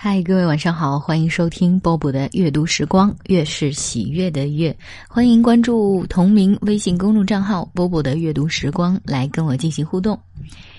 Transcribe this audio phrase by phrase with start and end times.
[0.00, 4.78] 嗨，各位晚上好，欢迎收听波波的阅读时光，月是喜悦的月，
[5.08, 10.16] 欢迎关注同名微信公众账号波波的阅读时光，来跟我进行互动。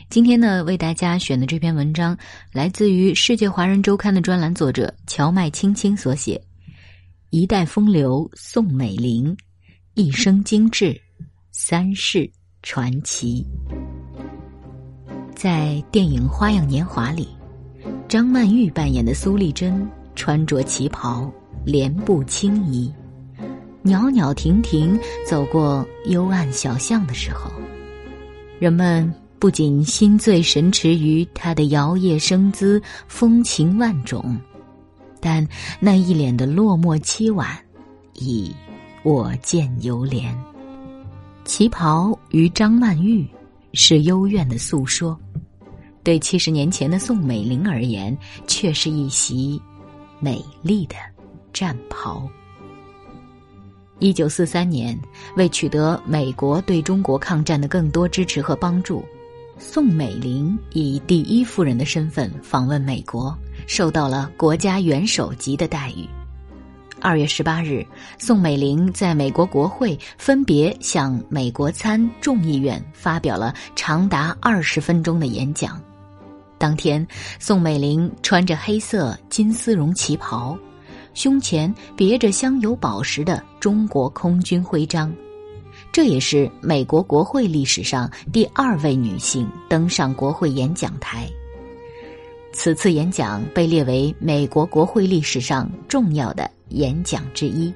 [0.10, 2.18] 今天呢，为大家选的这篇文章
[2.54, 6.38] 来自于《世界华人周刊》的专栏作者荞麦青青所写，
[7.30, 9.36] 《一代风流宋美龄，
[9.96, 10.98] 一生精致，
[11.52, 12.32] 三世
[12.64, 13.46] 传奇》。
[15.36, 17.28] 在电影《花样年华》里。
[18.10, 21.32] 张曼玉扮演的苏丽珍穿着旗袍，
[21.64, 22.92] 莲步轻移，
[23.84, 27.52] 袅袅婷婷走过幽暗小巷的时候，
[28.58, 34.36] 人们不仅心醉神驰于她的摇曳生姿、风情万种，
[35.20, 35.48] 但
[35.80, 37.48] 那一脸的落寞凄婉，
[38.16, 38.52] 已
[39.04, 40.34] 我见犹怜。
[41.46, 43.24] 旗袍与张曼玉
[43.74, 45.16] 是幽怨的诉说。
[46.04, 48.18] 对七十年前的宋美龄而言，
[48.48, 49.62] 却是一袭
[50.20, 50.96] 美丽的
[51.54, 52.28] 战袍。
[54.00, 54.98] 一九四三年，
[55.36, 59.04] 为取得美国对中国抗战的更多支持和帮助，
[59.58, 66.08] 宋美龄以第一夫人的身份访问美国，受到了国家元首级的待遇。
[67.02, 67.86] 二月十八日，
[68.18, 75.82] 宋美龄在美国国会分别向美国参众议院发表了长达二十分钟的演讲。
[76.60, 77.08] 当天，
[77.40, 80.56] 宋美龄穿着黑色金丝绒旗袍，
[81.14, 85.12] 胸前别着镶有宝石的中国空军徽章，
[85.90, 91.28] 这也是美国国会历史上第二位女性登上国会演讲台。
[92.52, 97.74] 此次演讲被列为美国国会历史上重要的演讲之一。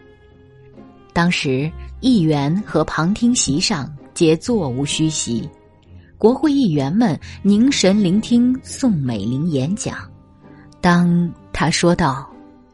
[1.13, 5.47] 当时，议员和旁听席上皆座无虚席。
[6.23, 10.09] 国会议员们凝神聆听宋美龄演讲。
[10.79, 12.25] 当他说道：“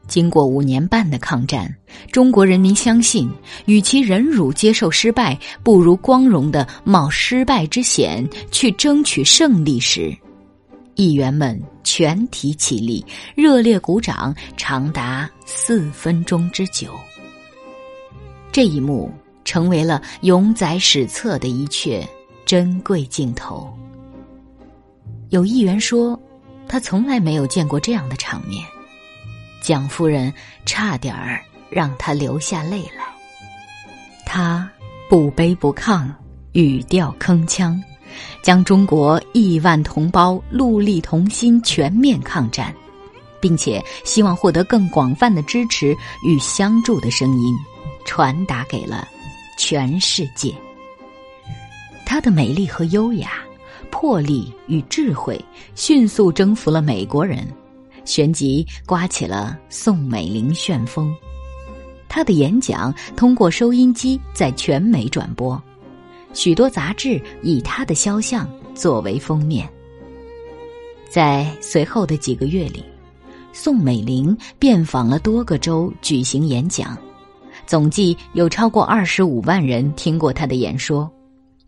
[0.08, 1.67] 经过五年半的抗战，
[2.11, 3.27] 中国人民相信，
[3.66, 10.15] 与其忍辱接受失败，不如光荣的冒失败之险去争取胜利。”时，
[10.93, 16.93] 议员们全体起立，热烈鼓掌，长达四分钟之久。
[18.52, 19.11] 这一幕
[19.43, 22.08] 成为了永载史册的一阙。
[22.49, 23.71] 珍贵镜头。
[25.30, 26.20] 有议员说，
[26.67, 28.65] 他从来没有见过这样的场面，
[29.61, 30.33] 蒋夫人
[30.65, 31.39] 差点儿
[31.70, 33.05] 让他流下泪来。
[34.26, 34.67] 他
[35.08, 36.11] 不卑不亢，
[36.54, 37.80] 语调铿锵，
[38.42, 42.73] 将中国亿万同胞戮力同心、全面抗战，
[43.39, 45.95] 并且希望获得更广泛的支持
[46.26, 47.55] 与相助的声音，
[48.05, 49.08] 传达给了
[49.55, 50.52] 全世界。
[52.09, 53.33] 她的美丽和优雅、
[53.92, 55.39] 魄力与智慧
[55.75, 57.45] 迅速征服了美国人，
[58.03, 61.15] 旋即刮起了宋美龄旋风。
[62.08, 65.61] 她的演讲通过收音机在全美转播，
[66.33, 69.70] 许多杂志以她的肖像作为封面。
[71.11, 72.83] 在随后的几个月里，
[73.53, 76.97] 宋美龄遍访了多个州举行演讲，
[77.67, 81.08] 总计有超过二十五万人听过她的演说。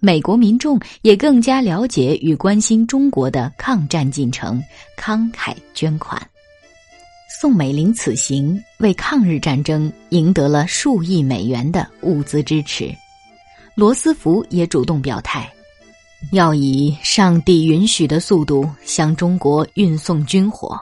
[0.04, 4.60] 美国民众也更加了解与关心中国的抗战进程，
[4.98, 6.20] 慷慨捐款。
[7.40, 12.92] 宋美龄此行为抗日战争赢得了数亿美元的物资支持。
[13.76, 15.48] 罗斯福也主动表态，
[16.32, 20.82] 要以上帝允许的速度向中国运送军火。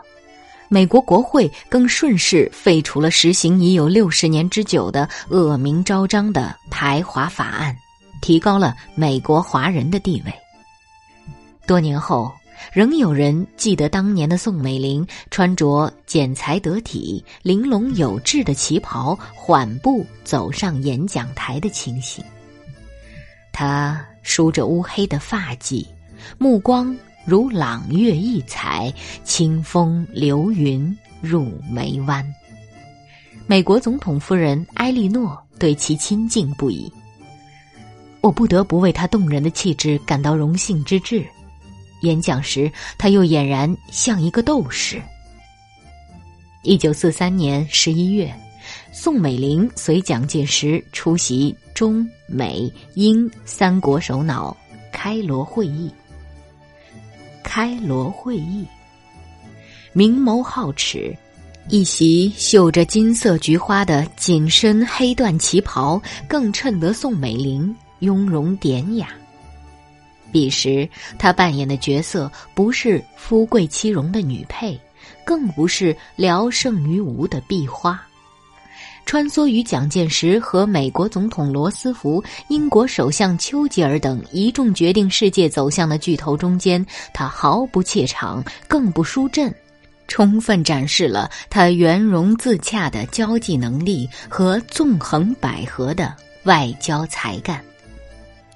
[0.69, 7.75] 美国国会更顺势废除了实行已有六十年之久的恶名昭彰的排华法案。
[8.22, 10.34] 提高了美国华人的地位。
[11.68, 12.31] 多年后，
[12.74, 22.24] 仍有人记得当年的宋美龄穿着剪裁得体、玲珑有致的旗袍，缓步走上演讲台的情形。
[23.53, 25.86] 她梳着乌黑的发髻，
[26.38, 28.91] 目光如朗月异彩，
[29.24, 32.25] 清风流云入眉弯。
[33.45, 36.92] 美国总统夫人埃莉诺对其亲近不已。
[38.21, 41.25] 我不得不为他动人的气质感到荣幸之至。
[42.01, 45.01] 演讲时，他又俨然像一个斗士。
[46.63, 48.33] 一九四三年十一月，
[48.92, 54.56] 宋美龄随蒋介石出席中美英三国首脑
[54.92, 55.89] 开罗会议。
[57.44, 58.65] 开罗会议，
[59.92, 61.15] 明眸皓齿，
[61.68, 67.75] 一袭绣着金色菊花的紧身黑缎旗袍，更衬得宋美龄。
[68.00, 69.10] 雍容典雅。
[70.31, 70.88] 彼时，
[71.18, 74.80] 她扮演的角色不是富贵妻荣的女配，
[75.25, 78.00] 更不是聊胜于无的壁花。
[79.06, 89.51] 穿梭于蒋介石和美国总统罗斯福、英国首相丘吉尔等一众决定世界走向的巨头中间，他毫不怯场，更不输阵，
[90.07, 97.60] 充分展示了他圆融自洽的交际能力和纵横捭阖的外交才干。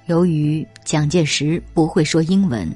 [0.06, 2.70] 由于蒋介石不会说英文，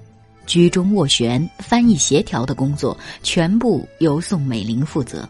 [0.47, 5.29] 居中斡旋、翻译协调的工作全部由宋美龄负责。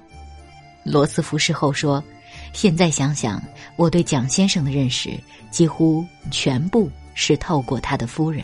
[0.85, 2.03] 罗斯福事后说。
[2.53, 3.43] 现在想想，
[3.77, 5.11] 我对蒋先生的认识
[5.51, 8.43] 几乎全部是透过他的夫人。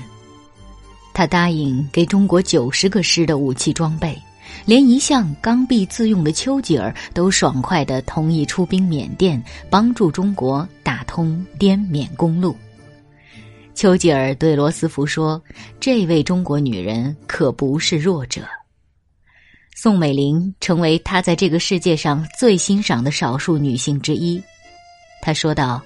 [1.15, 4.17] 他答应给中国九十个师的武器装备，
[4.67, 12.55] 连一向刚愎自用的丘吉尔都爽快地同意出兵缅甸，帮助中国打通滇缅公路。
[13.75, 15.43] 丘吉尔对罗斯福说
[15.81, 18.43] ：“这位中国女人可不是弱者。”
[19.77, 24.41] 宋美龄成为他在这个世界上最欣赏的少数女性之一。
[25.21, 25.83] 他说道：“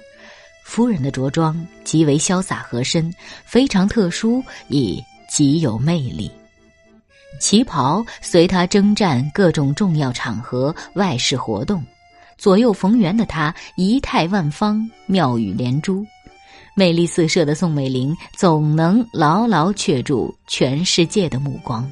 [0.63, 3.11] 夫人的着装极为潇洒合身，
[3.43, 6.31] 非常特殊，亦极有魅力。
[7.39, 11.83] 旗袍随她征战各种重要场合、外事活动，
[12.37, 16.05] 左右逢源的她仪态万方，妙语连珠，
[16.75, 21.89] 魅力四射的宋美龄总能牢牢却住全世界的目光。”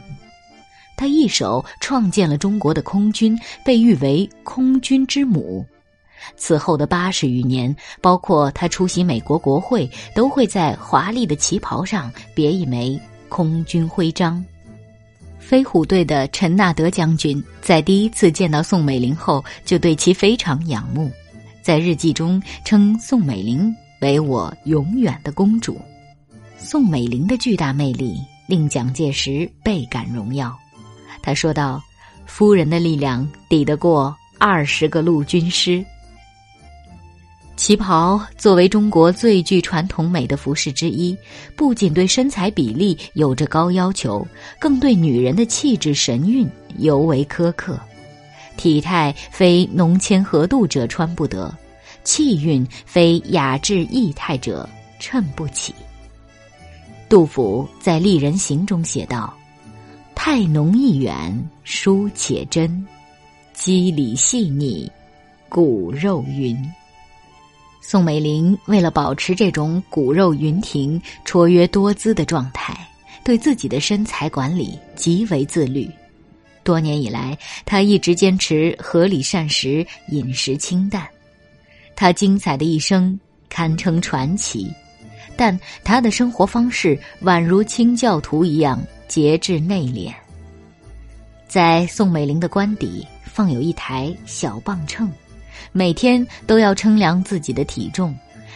[0.97, 5.63] 她一手创建了中国的空军，被誉为“空军之母”。
[6.35, 12.99] 此后的八十余年，包括她出席美国国会，都会在华丽的旗袍上别一枚
[13.29, 14.43] 空军徽章。
[15.37, 21.11] 飞虎队的陈纳德将军在第一次见到宋美龄后，就对其非常仰慕，
[21.61, 25.79] 在日记中称宋美龄为“我永远的公主”。
[26.57, 30.57] 宋美龄的巨大魅力令蒋介石倍感荣耀。
[31.21, 31.81] 他说道
[32.25, 35.83] ：“夫人的力量抵得过二十个陆军师。
[37.55, 41.17] 旗袍作为中国最具传统美的服饰之一，
[41.55, 44.25] 不仅对身材比例有着高要求，
[44.59, 46.47] 更对女人的气质神韵
[46.77, 47.79] 尤为苛刻。
[48.57, 51.51] 体态非浓纤合度者穿不得，
[52.07, 54.67] 气韵非雅致逸态者
[54.97, 55.75] 衬不起。”
[57.09, 59.33] 杜甫在《丽人行》中写道。
[60.15, 62.85] 太浓意远，疏且真，
[63.53, 64.91] 肌理细腻，
[65.47, 66.57] 骨肉匀。
[67.81, 72.75] 宋美龄为了保持这种骨肉匀婷、绰约多姿的状态，
[73.23, 75.89] 对自己的身材管理极为自律。
[76.63, 81.07] 多年以来，她一直坚持合理膳食、饮食清淡。
[81.97, 84.71] 他精彩的一生堪称传奇，
[85.35, 88.79] 但他的生活方式宛如清教徒一样。
[89.07, 90.13] 节制内敛。
[91.47, 95.09] 在宋美龄的官邸放有一台小磅秤，
[95.71, 98.13] 每天都要称量自己的体重。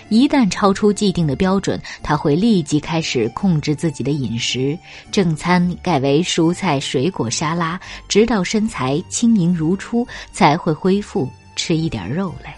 [0.09, 4.77] 一旦超出既定的标准，她会立即开始控制自己的饮食，
[5.09, 7.79] 正餐改为蔬菜水果沙拉，
[8.09, 12.51] 直到身材轻盈如初，才会恢复吃一点肉类。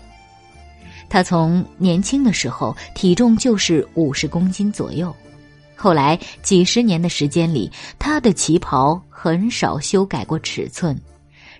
[1.13, 5.15] 她从年轻的时候体重就是五十公斤左右。
[5.75, 10.99] 后来几十年的时间里，他的旗袍很少修改过尺寸，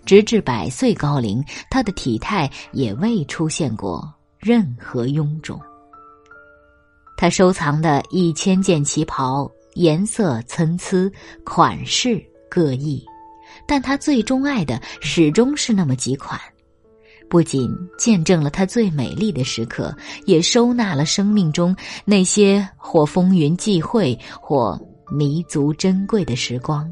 [0.05, 5.61] 直至百岁高龄，他的体态也未出现过任何臃肿。
[7.15, 11.11] 他收藏的一千件旗袍，颜色参差，
[11.45, 13.05] 款式各异，
[13.67, 16.41] 但他最钟爱的始终是那么几款。
[17.33, 19.91] 不仅见证了她最美丽的时刻，
[20.27, 21.75] 也收纳了生命中
[22.05, 24.79] 那些或风云际会、或
[25.11, 26.87] 弥足珍贵的时光。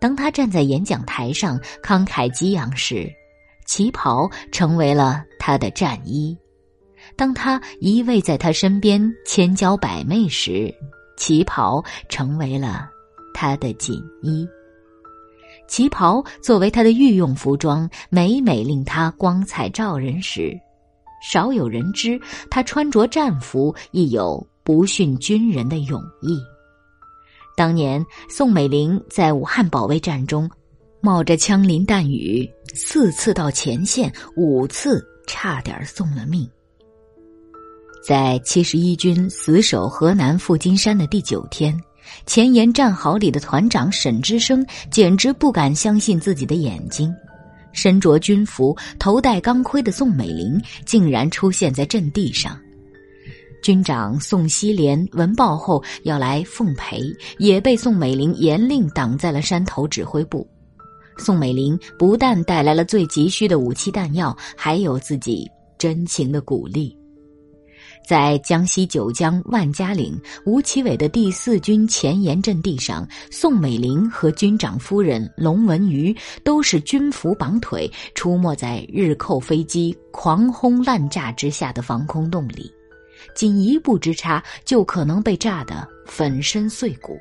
[0.00, 3.08] 当他站在演讲台上慷慨激昂时，
[3.66, 6.36] 旗袍成为了他的战衣；
[7.14, 10.74] 当他依偎在他身边千娇百媚时，
[11.16, 12.90] 旗袍成为了
[13.32, 14.44] 他的锦衣。
[15.70, 20.58] 旗袍作为她的御用服装，每每令她光彩照人时，
[21.22, 26.36] 少有人知她穿着战服亦有不逊军人的勇毅。
[27.56, 30.50] 当年宋美龄在武汉保卫战中，
[31.00, 36.50] 冒着枪林弹雨，四次到前线，五次差点送了命。
[38.02, 41.78] 在七十一军死守河南富金山的第九天。
[42.26, 47.14] 前沿战壕里的团长沈之声简直不敢相信自己的眼睛，
[47.72, 52.58] 身着军服、头戴钢盔的宋美龄竟然出现在阵地上。
[53.62, 57.02] 军长宋希濂闻报后要来奉陪，
[57.38, 60.48] 也被宋美龄严令挡在了山头指挥部。
[61.18, 66.96] 宋美龄不但带来了最急需的武器弹药，还有自己真情的鼓励。
[68.06, 82.68] 在江西九江万家岭吴奇伟的第四军前沿阵地上，宋美龄和军长夫人龙文瑜都是军服绑腿，出没在日寇飞机狂轰滥炸之下的防空洞里，
[83.32, 87.16] 仅一步之差就可能被炸得粉身碎骨。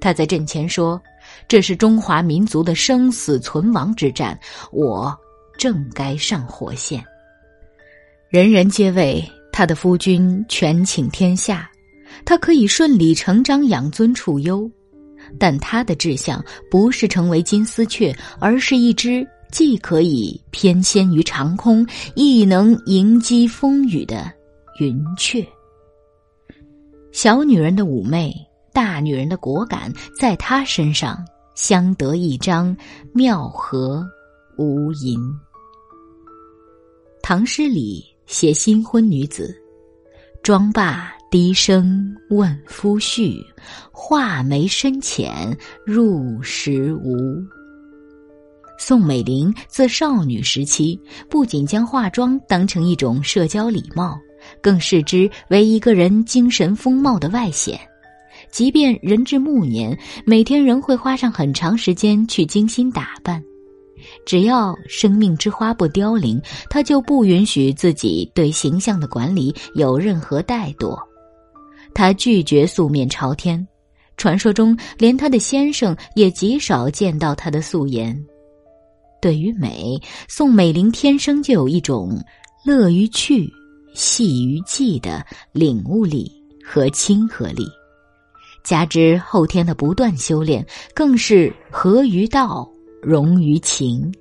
[0.00, 1.00] 他在阵前说
[1.48, 4.38] ：“这是中华民族的生死存亡之战，
[4.70, 5.18] 我
[5.56, 7.02] 正该上火线。”
[8.28, 9.24] 人人皆为。
[9.58, 11.68] 他的夫君权倾天下，
[12.24, 14.70] 他可以顺理成章养尊处优，
[15.36, 21.84] 但他的志向不是成为金丝雀，而是一只既可以翩跹于长空，
[22.14, 24.32] 亦能迎击风雨的
[24.78, 25.44] 云雀。
[27.10, 28.32] 小女人的妩媚，
[28.72, 31.18] 大女人的果敢，在他身上
[31.56, 32.76] 相得益彰，
[33.12, 34.06] 妙合
[34.56, 35.18] 无垠。
[37.20, 38.04] 唐诗里。
[38.28, 39.56] 写新婚女子，
[40.42, 43.42] 妆罢低声问夫婿，
[43.90, 47.16] 画眉深浅入时无。
[48.78, 54.14] 宋美龄自少女时期，不仅将化妆当成一种社交礼貌，
[54.60, 57.80] 更视之为一个人精神风貌的外显。
[58.50, 63.42] 即便人至暮年，每天仍会花上很长时间去精心打扮。
[64.26, 70.98] 只要生命之花不凋零，他就不允许自己对形象的管理有任何怠惰。
[71.94, 73.66] 他拒绝素面朝天，
[74.16, 78.16] 传说中连他的先生也极少见到他的素颜。
[79.20, 82.16] 对于美，宋美龄天生就有一种
[82.64, 83.52] 乐于去、
[83.94, 86.30] 细于记的领悟力
[86.64, 87.66] 和亲和力，
[88.62, 90.64] 加之后天的不断修炼，
[90.94, 92.70] 更是合于道。
[93.02, 94.12] 融于情，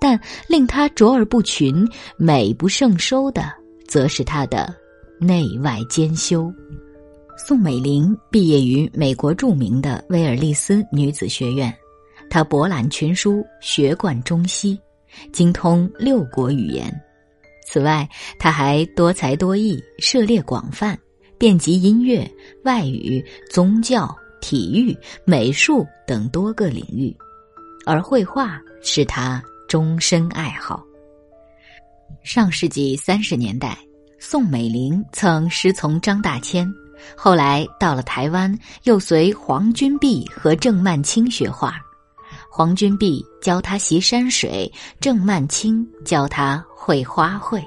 [0.00, 1.86] 但令他卓而不群、
[2.16, 3.52] 美不胜收的，
[3.86, 4.74] 则是他的
[5.20, 6.52] 内外兼修。
[7.36, 11.72] 宋美龄毕业于美国著名的威尔利斯女子学院，
[12.30, 14.80] 她博览群书，学贯中西，
[15.32, 16.90] 精通六国语言。
[17.66, 18.08] 此外，
[18.38, 20.98] 她还多才多艺，涉猎广泛，
[21.36, 22.26] 遍及音乐、
[22.64, 24.96] 外语、宗教、体育、
[25.26, 27.14] 美术等多个领域。
[27.86, 30.84] 而绘画是他终身爱好。
[32.24, 33.78] 上世纪三十年代，
[34.18, 36.68] 宋美龄曾师从张大千，
[37.16, 38.52] 后来到了台湾，
[38.82, 41.76] 又随黄君璧和郑曼青学画。
[42.50, 47.62] 黄君璧教他习山水，郑曼青教他绘花卉。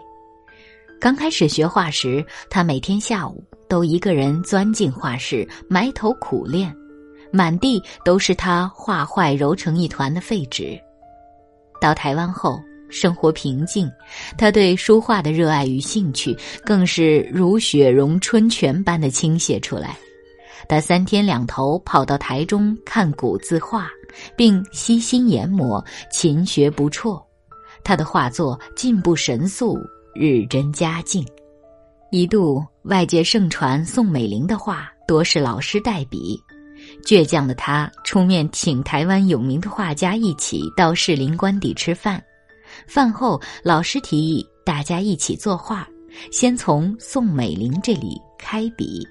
[1.00, 6.76] 刚开始学画时，他每天下午都一个人钻进画室，埋头苦练。
[7.32, 10.80] 满地都是他画坏揉成一团的废纸。
[11.82, 12.60] 到台湾后，
[12.90, 13.90] 生活平静，
[14.38, 19.98] 他对书画的热爱与兴趣更是如雪融春泉般的倾泻出来。
[20.68, 23.88] 他三天两头跑到台中看古字画，
[24.36, 27.24] 并悉心研磨，勤学不辍。
[27.84, 29.80] 他的画作进步神速，
[30.14, 31.26] 日臻佳境。
[32.12, 36.40] 一度外界盛传宋美龄的画多是老师代笔。
[37.06, 42.24] 倔强的他出面请台湾有名的画家一起到士林官邸吃饭。
[42.88, 45.88] 饭后，老师提议大家一起作画，
[46.32, 49.06] 先从宋美龄这里开笔。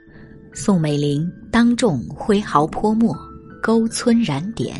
[0.52, 3.16] 宋美龄当众挥毫泼墨，
[3.62, 4.74] 勾皴染点，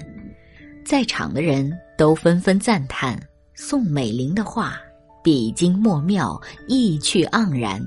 [0.85, 3.21] 在场的人都纷纷赞叹
[3.55, 4.77] 宋美龄的画
[5.23, 7.85] 笔精墨妙，意趣盎然，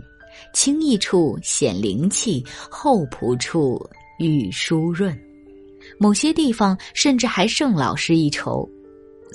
[0.54, 3.82] 轻逸处显灵气，厚朴处。
[4.28, 5.18] 愈疏润，
[5.98, 8.70] 某些地方甚至还胜老师一筹。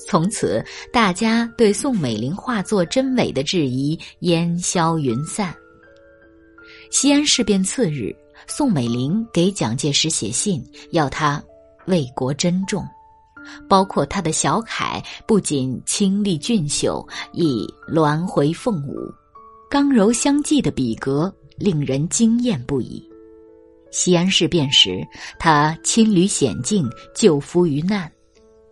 [0.07, 5.55] 从此，大家对宋美龄画作真伪的质疑烟消云散。
[6.91, 8.15] 西安事变次日，
[8.47, 11.43] 宋美龄给蒋介石写信，要他
[11.87, 12.87] 为国珍重，
[13.69, 19.11] 包括他的小楷不仅清丽俊秀，亦鸾回凤舞，
[19.71, 23.03] 刚柔相济的笔格令人惊艳不已。
[23.91, 25.01] 西安事变时，
[25.39, 28.11] 她亲履险境救夫于难。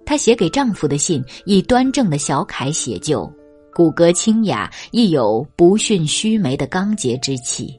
[0.04, 3.30] 她写给丈夫的信以端正的小楷写就，
[3.74, 7.74] 骨骼清雅，亦有不逊须眉的刚洁之气。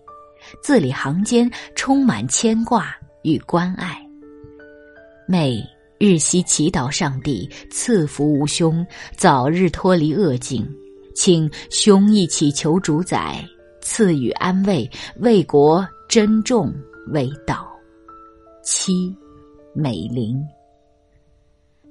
[0.62, 4.00] 字里行间充满牵挂与关爱。
[5.27, 5.63] 妹
[6.00, 10.68] 日夕祈祷上帝赐福吾兄，早日脱离恶境，
[11.15, 13.44] 请兄一起求主宰
[13.82, 16.74] 赐予安慰，为国珍重。
[17.08, 17.68] 为道，
[18.64, 19.16] 妻
[19.74, 20.42] 美龄。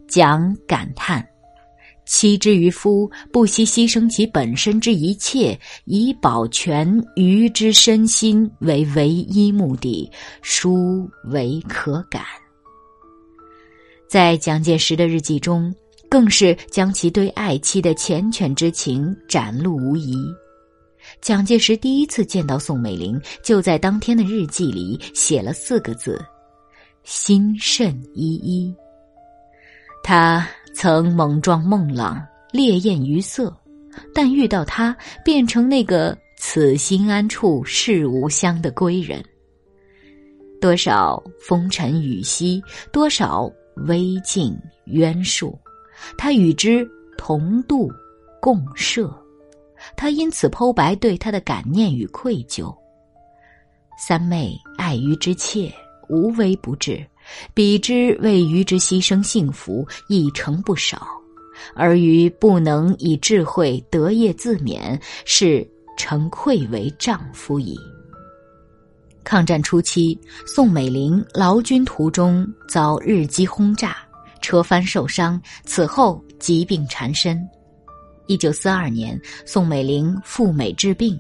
[0.07, 1.27] 蒋感叹：
[2.05, 10.11] 妻之于夫，不惜牺牲其本身之一切，以保全余之身心为唯一目的，
[10.43, 12.23] 殊为可感。
[14.09, 15.75] 在蒋介石的日记中，
[16.09, 20.15] 更是将其对爱妻的缱绻之情展露无遗。
[21.21, 26.23] 蒋介石第一次见到宋美龄，就在当天的日记里写了四个字
[27.03, 28.75] ：“心甚依依。”
[30.05, 33.55] 他曾猛撞孟浪，烈焰于色，
[34.15, 34.95] 但遇到他，
[35.25, 39.25] 变成那个此心安处是吾乡的归人。
[40.61, 43.51] 多少风尘雨息，多少
[43.87, 44.55] 危境
[44.87, 45.59] 冤束，
[46.19, 47.91] 他与之同度
[48.41, 49.11] 共设。
[49.97, 52.75] 他因此剖白对他的感念与愧疚。
[53.97, 55.73] 三妹爱鱼之切，
[56.09, 57.05] 无微不至，
[57.55, 61.07] 彼之为鱼之牺牲幸福，亦成不少。
[61.75, 67.79] 而鱼不能以智慧得业自勉，是诚愧为丈夫矣。
[69.23, 73.97] 抗战初期，宋美龄劳军途中遭日机轰炸，
[74.43, 77.49] 车翻受伤，此后疾病缠身。
[78.27, 81.19] 一九四二年，宋美龄赴美治病，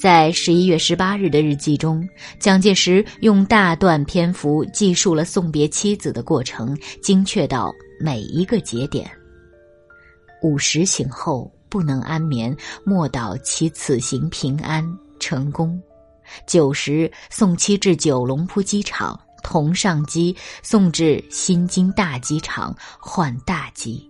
[0.00, 9.10] 在十一月十八日的日记中，蒋介石用大段篇幅记述了送别妻子的过程，精确到每一个节点。
[10.42, 14.84] 午时醒后不能安眠，莫祷其此行平安
[15.18, 15.80] 成功。
[16.46, 24.07] 九时送妻至九龙铺机场，同上机送至新津大机场换大机。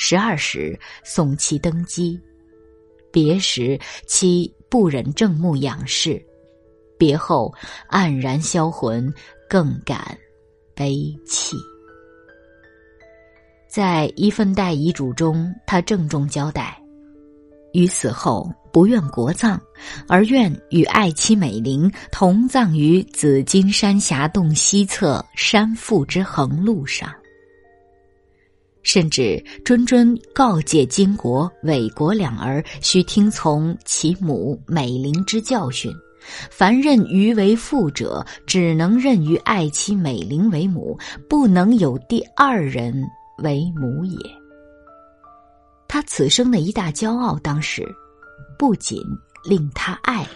[0.00, 2.18] 十二时送妻登基，
[3.10, 3.76] 别时
[4.06, 6.24] 妻不忍正目仰视，
[6.96, 7.52] 别后
[7.90, 9.12] 黯然销魂，
[9.50, 10.16] 更感
[10.72, 11.56] 悲戚。
[13.68, 16.80] 在一份代遗嘱中，他郑重交代：
[17.72, 19.60] 于死后不愿国葬，
[20.06, 27.12] 而愿与爱妻美玲同葬于紫金山峡洞西侧山腹之横路上。
[28.82, 35.92] 甚至谆谆告诫金国、韦国两儿，须听从其母美龄之教训。
[36.50, 42.92] 凡认余为父者，只能任于爱妻美龄为母，不能有第二人
[43.42, 44.18] 为母也。
[45.86, 47.86] 他此生的一大骄傲，当时
[48.58, 49.02] 不仅
[49.44, 50.26] 令他爱，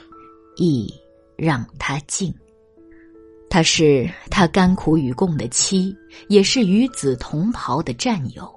[0.56, 0.92] 亦
[1.36, 2.32] 让他敬。
[3.52, 5.94] 她是他甘苦与共的妻，
[6.28, 8.50] 也是与子同袍的战友。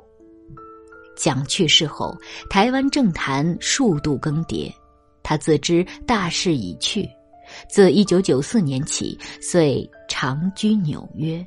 [1.18, 2.18] 蒋去世后，
[2.50, 4.72] 台湾政坛数度更迭，
[5.22, 7.10] 他自知大势已去，
[7.68, 11.46] 自一九九四年起，遂长居纽约。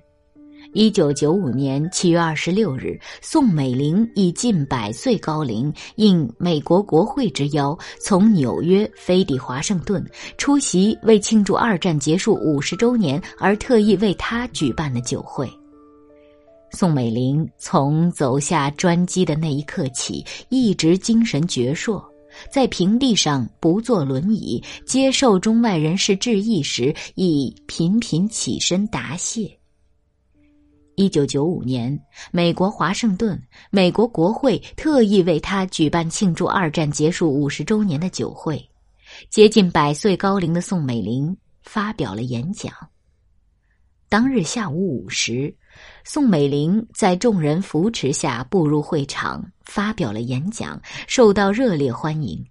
[0.74, 10.04] 一九九五年七月二十六日，宋美龄以近百岁高龄，应美国国会之邀，从纽约飞抵华盛顿，
[10.36, 15.50] 出席为庆祝二战结束五十周年而特意为他举办的酒会。
[16.70, 22.04] 宋美龄从走下专机的那一刻起，一直精神矍铄，
[22.52, 29.57] 在平地上不坐轮椅，接受中外人士致意时，亦频频起身答谢。
[30.98, 31.96] 一九九五年，
[32.32, 38.60] 美国华盛顿，美国国会特意为他举办庆祝二战结束五十周年的酒会。
[39.30, 42.72] 接近百岁高龄的宋美龄发表了演讲。
[44.08, 45.54] 当日下午五时，
[46.02, 52.44] 宋美龄在众人扶持下步入会场，发表了演讲，受到热烈欢迎。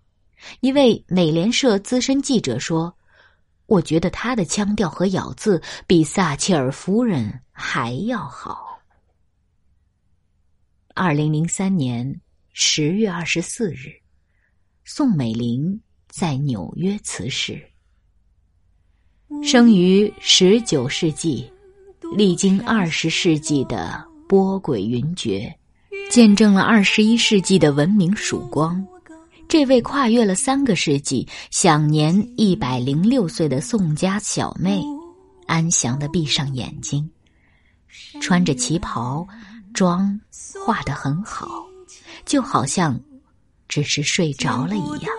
[0.61, 2.93] 一位美联社资深记者说。
[3.65, 8.79] 我觉得他的腔调和咬字比撒切尔夫人还要好。
[10.93, 12.21] 二零零三年
[12.53, 13.91] 十月二十四日，
[14.85, 17.59] 宋美龄在纽约辞世。
[19.43, 21.51] 生于十九世纪，
[22.15, 25.51] 历经二十世纪的波诡云谲，
[26.11, 28.85] 见证了二十一世纪的文明曙光。
[29.47, 34.83] 这位跨越了三个世纪、享年一百零六岁的宋家小妹，
[35.47, 37.09] 安详的闭上眼睛，
[38.21, 39.27] 穿着旗袍，
[39.73, 40.19] 妆
[40.65, 41.47] 化得很好，
[42.25, 42.99] 就好像
[43.67, 45.11] 只是睡着了一样。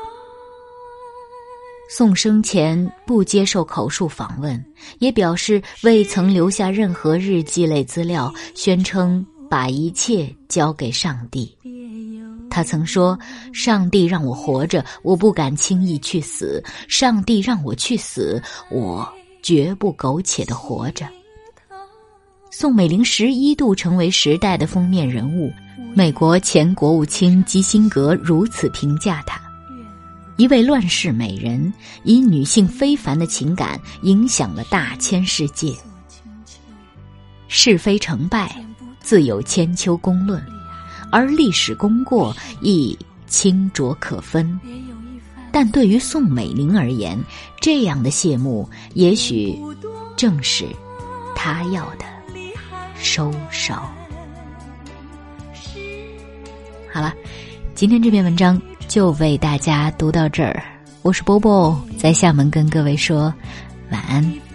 [1.90, 4.62] 宋生前不接受口述访问，
[4.98, 11.56] 也表示未曾留下任何日记类资料，宣称把一切交给上帝。
[12.50, 13.18] 他曾说
[13.54, 19.10] ：“上帝让我活着，我不敢轻易去死；上帝让我去死，我
[19.42, 21.06] 绝不苟且的活着。”
[22.50, 25.52] 宋美龄十一度成为时代的封面人物。
[25.94, 29.40] 美国前国务卿基辛格如此评价她：
[30.36, 31.72] 一位乱世美人，
[32.04, 35.74] 以女性非凡的情感影响了大千世界。
[37.48, 38.54] 是非成败，
[39.00, 40.42] 自有千秋公论，
[41.10, 44.58] 而历史功过亦清浊可分。
[45.50, 47.18] 但对于宋美龄而言，
[47.60, 49.58] 这样的谢幕，也许
[50.16, 50.66] 正是
[51.34, 52.04] 她要的
[53.00, 53.74] 收手。
[56.92, 57.14] 好了，
[57.74, 60.62] 今天这篇文章就为大家读到这儿。
[61.02, 63.32] 我是波波，在厦门跟各位说
[63.90, 64.47] 晚安。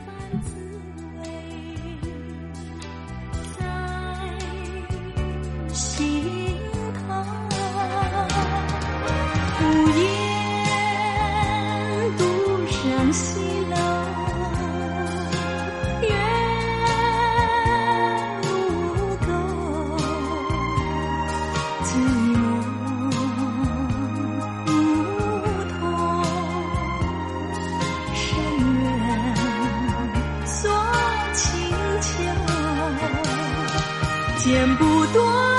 [34.44, 35.53] 剪不断。